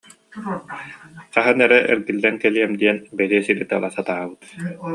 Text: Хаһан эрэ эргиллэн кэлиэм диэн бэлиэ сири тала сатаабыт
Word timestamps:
Хаһан 1.35 1.57
эрэ 1.65 1.79
эргиллэн 1.91 2.35
кэлиэм 2.43 2.71
диэн 2.81 2.97
бэлиэ 3.17 3.39
сири 3.45 3.65
тала 3.69 3.89
сатаабыт 3.95 4.41